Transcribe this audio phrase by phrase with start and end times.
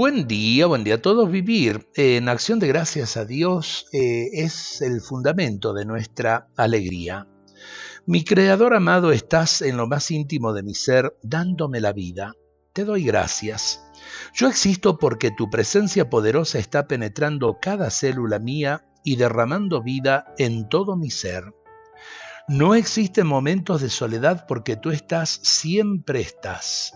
[0.00, 1.30] Buen día, buen día a todos.
[1.30, 7.28] Vivir en acción de gracias a Dios eh, es el fundamento de nuestra alegría.
[8.06, 12.32] Mi Creador amado, estás en lo más íntimo de mi ser, dándome la vida.
[12.72, 13.84] Te doy gracias.
[14.32, 20.70] Yo existo porque tu presencia poderosa está penetrando cada célula mía y derramando vida en
[20.70, 21.52] todo mi ser.
[22.48, 26.94] No existen momentos de soledad porque tú estás, siempre estás.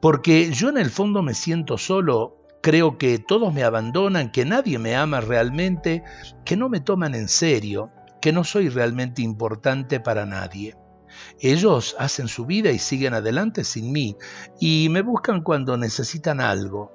[0.00, 4.78] Porque yo en el fondo me siento solo, creo que todos me abandonan, que nadie
[4.78, 6.02] me ama realmente,
[6.44, 10.76] que no me toman en serio, que no soy realmente importante para nadie.
[11.40, 14.16] Ellos hacen su vida y siguen adelante sin mí,
[14.60, 16.92] y me buscan cuando necesitan algo.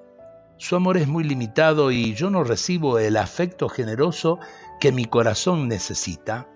[0.58, 4.40] Su amor es muy limitado y yo no recibo el afecto generoso
[4.80, 6.48] que mi corazón necesita.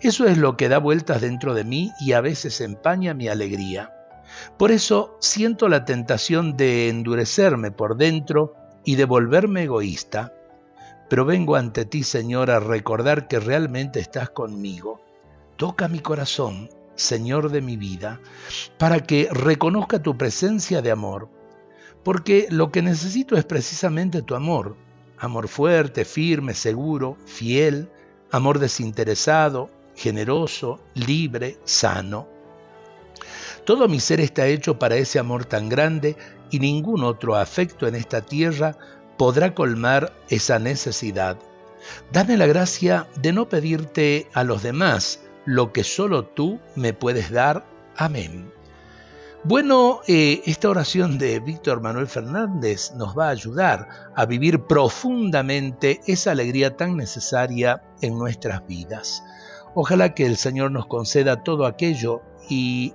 [0.00, 3.94] Eso es lo que da vueltas dentro de mí y a veces empaña mi alegría.
[4.56, 10.32] Por eso siento la tentación de endurecerme por dentro y de volverme egoísta.
[11.08, 15.00] Pero vengo ante ti, Señor, a recordar que realmente estás conmigo.
[15.56, 18.20] Toca mi corazón, Señor de mi vida,
[18.78, 21.28] para que reconozca tu presencia de amor.
[22.04, 24.76] Porque lo que necesito es precisamente tu amor.
[25.18, 27.90] Amor fuerte, firme, seguro, fiel,
[28.30, 32.28] amor desinteresado, generoso, libre, sano.
[33.64, 36.16] Todo mi ser está hecho para ese amor tan grande
[36.50, 38.76] y ningún otro afecto en esta tierra
[39.16, 41.36] podrá colmar esa necesidad.
[42.12, 47.30] Dame la gracia de no pedirte a los demás lo que solo tú me puedes
[47.30, 47.64] dar.
[47.96, 48.52] Amén.
[49.42, 56.00] Bueno, eh, esta oración de Víctor Manuel Fernández nos va a ayudar a vivir profundamente
[56.06, 59.22] esa alegría tan necesaria en nuestras vidas.
[59.74, 62.92] Ojalá que el Señor nos conceda todo aquello y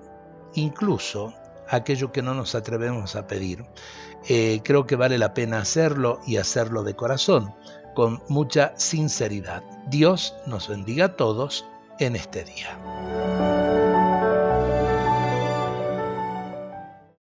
[0.55, 1.33] incluso
[1.69, 3.65] aquello que no nos atrevemos a pedir.
[4.27, 7.53] Eh, creo que vale la pena hacerlo y hacerlo de corazón,
[7.93, 9.63] con mucha sinceridad.
[9.87, 11.65] Dios nos bendiga a todos
[11.99, 13.54] en este día.